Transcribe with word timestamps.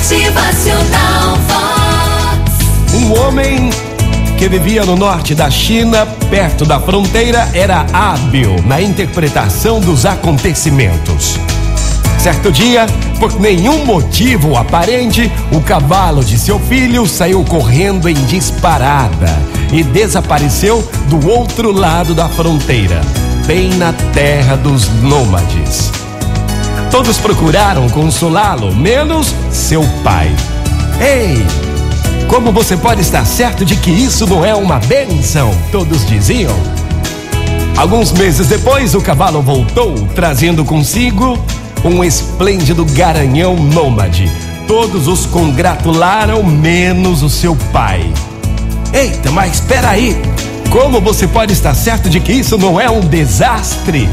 Motivacional 0.00 1.36
Vox. 1.46 2.94
Um 2.94 3.20
homem 3.20 3.68
que 4.38 4.48
vivia 4.48 4.82
no 4.82 4.96
norte 4.96 5.34
da 5.34 5.50
China, 5.50 6.06
perto 6.30 6.64
da 6.64 6.80
fronteira, 6.80 7.46
era 7.52 7.84
hábil 7.92 8.56
na 8.64 8.80
interpretação 8.80 9.78
dos 9.78 10.06
acontecimentos. 10.06 11.38
Certo 12.18 12.50
dia, 12.50 12.86
por 13.18 13.38
nenhum 13.38 13.84
motivo 13.84 14.56
aparente, 14.56 15.30
o 15.52 15.60
cavalo 15.60 16.24
de 16.24 16.38
seu 16.38 16.58
filho 16.58 17.06
saiu 17.06 17.44
correndo 17.44 18.08
em 18.08 18.14
disparada 18.24 19.38
e 19.70 19.82
desapareceu 19.82 20.82
do 21.10 21.28
outro 21.28 21.72
lado 21.72 22.14
da 22.14 22.26
fronteira, 22.26 23.02
bem 23.46 23.68
na 23.74 23.92
terra 24.14 24.56
dos 24.56 24.88
nômades. 25.02 25.92
Todos 26.90 27.18
procuraram 27.18 27.88
consolá-lo, 27.88 28.74
menos 28.74 29.32
seu 29.50 29.82
pai. 30.02 30.28
Ei, 31.00 31.46
como 32.28 32.50
você 32.50 32.76
pode 32.76 33.00
estar 33.00 33.24
certo 33.24 33.64
de 33.64 33.76
que 33.76 33.90
isso 33.90 34.26
não 34.26 34.44
é 34.44 34.54
uma 34.54 34.80
benção? 34.80 35.50
Todos 35.70 36.04
diziam. 36.04 36.54
Alguns 37.76 38.12
meses 38.12 38.48
depois, 38.48 38.94
o 38.94 39.00
cavalo 39.00 39.40
voltou, 39.40 39.94
trazendo 40.14 40.64
consigo 40.64 41.38
um 41.84 42.02
esplêndido 42.02 42.84
garanhão 42.84 43.54
nômade. 43.56 44.30
Todos 44.66 45.06
os 45.06 45.26
congratularam, 45.26 46.42
menos 46.42 47.22
o 47.22 47.30
seu 47.30 47.56
pai. 47.72 48.12
Eita, 48.92 49.30
mas 49.30 49.54
espera 49.54 49.90
aí! 49.90 50.20
Como 50.70 51.00
você 51.00 51.26
pode 51.26 51.52
estar 51.52 51.74
certo 51.74 52.10
de 52.10 52.20
que 52.20 52.32
isso 52.32 52.58
não 52.58 52.80
é 52.80 52.90
um 52.90 53.00
desastre? 53.00 54.08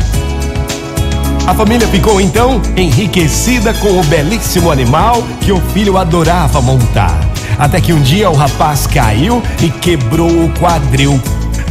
A 1.48 1.56
família 1.56 1.88
ficou 1.88 2.20
então 2.20 2.62
enriquecida 2.76 3.74
com 3.76 3.98
o 3.98 4.04
belíssimo 4.04 4.70
animal 4.70 5.24
que 5.40 5.54
o 5.54 5.62
filho 5.72 5.98
adorava 5.98 6.62
montar. 6.62 7.18
Até 7.58 7.80
que 7.80 7.94
um 7.94 8.02
dia 8.02 8.30
o 8.30 8.36
rapaz 8.36 8.86
caiu 8.86 9.42
e 9.64 9.70
quebrou 9.70 10.30
o 10.30 10.50
quadril. 10.60 11.20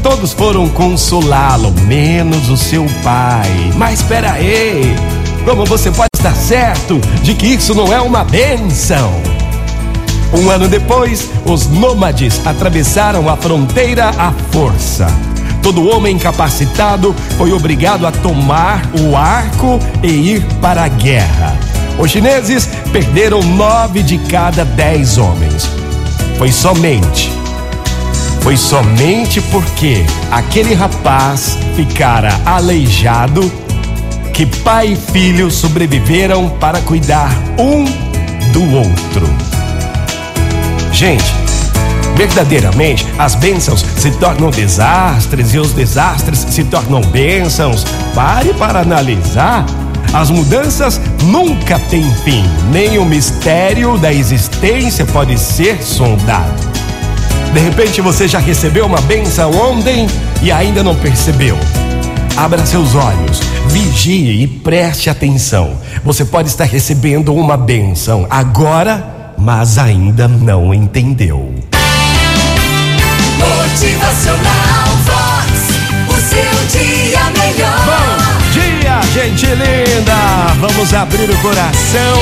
Todos 0.02 0.32
foram 0.32 0.66
consolá-lo, 0.70 1.72
menos 1.82 2.48
o 2.48 2.56
seu 2.56 2.86
pai. 3.04 3.70
Mas 3.76 4.00
espera 4.00 4.32
aí, 4.32 4.96
como 5.44 5.66
você 5.66 5.90
pode 5.90 6.08
estar 6.16 6.34
certo 6.34 6.98
de 7.22 7.34
que 7.34 7.48
isso 7.48 7.74
não 7.74 7.92
é 7.92 8.00
uma 8.00 8.24
benção? 8.24 9.12
Um 10.32 10.48
ano 10.48 10.68
depois, 10.68 11.28
os 11.44 11.68
nômades 11.68 12.40
atravessaram 12.46 13.28
a 13.28 13.36
fronteira 13.36 14.08
à 14.18 14.32
força. 14.50 15.06
Todo 15.66 15.88
homem 15.88 16.16
capacitado 16.16 17.12
foi 17.36 17.50
obrigado 17.52 18.06
a 18.06 18.12
tomar 18.12 18.88
o 19.00 19.16
arco 19.16 19.80
e 20.00 20.06
ir 20.06 20.44
para 20.60 20.84
a 20.84 20.88
guerra. 20.88 21.58
Os 21.98 22.08
chineses 22.08 22.68
perderam 22.92 23.42
nove 23.42 24.00
de 24.04 24.16
cada 24.16 24.64
dez 24.64 25.18
homens. 25.18 25.68
Foi 26.38 26.52
somente, 26.52 27.32
foi 28.42 28.56
somente 28.56 29.40
porque 29.40 30.04
aquele 30.30 30.72
rapaz 30.72 31.58
ficara 31.74 32.40
aleijado 32.46 33.50
que 34.32 34.46
pai 34.46 34.92
e 34.92 34.96
filho 34.96 35.50
sobreviveram 35.50 36.48
para 36.60 36.80
cuidar 36.80 37.32
um 37.58 37.84
do 38.52 38.72
outro. 38.72 39.28
Gente, 40.92 41.45
verdadeiramente 42.16 43.06
as 43.18 43.34
bênçãos 43.34 43.84
se 43.96 44.10
tornam 44.12 44.50
desastres 44.50 45.54
e 45.54 45.58
os 45.58 45.72
desastres 45.72 46.46
se 46.48 46.64
tornam 46.64 47.00
bênçãos. 47.02 47.84
Pare 48.14 48.52
para 48.54 48.80
analisar. 48.80 49.64
As 50.12 50.30
mudanças 50.30 51.00
nunca 51.24 51.78
têm 51.78 52.08
fim, 52.24 52.44
nem 52.72 52.96
o 52.98 53.04
mistério 53.04 53.98
da 53.98 54.12
existência 54.12 55.04
pode 55.04 55.38
ser 55.38 55.82
sondado. 55.82 56.54
De 57.52 57.60
repente 57.60 58.00
você 58.00 58.26
já 58.26 58.38
recebeu 58.38 58.86
uma 58.86 59.00
benção 59.02 59.50
ontem 59.50 60.06
e 60.42 60.50
ainda 60.50 60.82
não 60.82 60.94
percebeu. 60.94 61.58
Abra 62.36 62.64
seus 62.64 62.94
olhos, 62.94 63.40
vigie 63.68 64.42
e 64.42 64.46
preste 64.46 65.10
atenção. 65.10 65.76
Você 66.04 66.24
pode 66.24 66.48
estar 66.48 66.64
recebendo 66.64 67.34
uma 67.34 67.56
benção 67.56 68.26
agora, 68.30 69.34
mas 69.36 69.76
ainda 69.76 70.28
não 70.28 70.72
entendeu. 70.72 71.55
Motivacional 74.16 74.88
Vox. 75.04 75.50
O 76.08 76.14
seu 76.14 76.80
dia 76.80 77.20
melhor. 77.38 77.84
Bom 77.84 78.50
dia, 78.50 79.00
gente 79.12 79.46
linda! 79.46 80.54
Vamos 80.58 80.94
abrir 80.94 81.28
o 81.28 81.36
coração, 81.38 82.18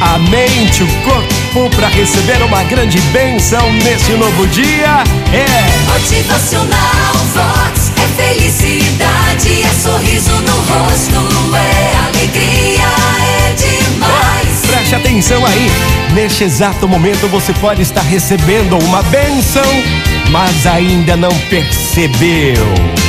a 0.00 0.18
mente, 0.18 0.82
o 0.82 0.88
corpo 1.02 1.68
para 1.76 1.88
receber 1.88 2.42
uma 2.42 2.62
grande 2.64 2.98
bênção 3.12 3.70
nesse 3.72 4.12
novo 4.12 4.46
dia. 4.46 5.04
É 5.34 5.92
Motivacional 5.92 7.14
Vox. 7.34 7.92
É 8.02 8.22
felicidade, 8.22 9.62
é 9.64 9.82
sorriso 9.82 10.32
no 10.32 10.56
rosto, 10.56 11.56
é 11.56 11.96
alegria, 12.06 12.88
é 13.20 13.52
demais. 13.52 14.66
Preste 14.66 14.94
atenção 14.94 15.44
aí. 15.44 15.70
Neste 16.14 16.44
exato 16.44 16.88
momento 16.88 17.28
você 17.28 17.52
pode 17.54 17.82
estar 17.82 18.02
recebendo 18.02 18.78
uma 18.78 19.02
bênção, 19.02 19.64
mas 20.30 20.66
ainda 20.66 21.16
não 21.16 21.30
percebeu. 21.48 23.03